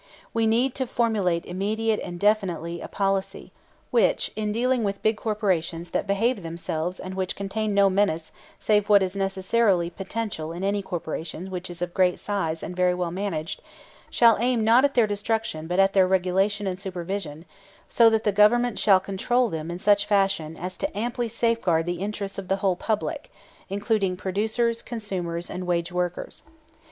[0.33, 3.51] We need to formulate immediately and definitely a policy
[3.91, 8.89] which, in dealing with big corporations that behave themselves and which contain no menace save
[8.89, 13.11] what is necessarily potential in any corporation which is of great size and very well
[13.11, 13.61] managed,
[14.09, 17.45] shall aim not at their destruction but at their regulation and supervision,
[17.87, 21.99] so that the Government shall control them in such fashion as amply to safeguard the
[22.01, 23.31] interests of the whole public,
[23.69, 26.41] including producers, consumers, and wage workers.